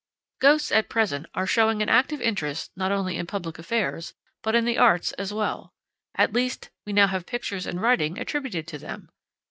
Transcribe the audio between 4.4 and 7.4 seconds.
but in the arts as well. At least, we now have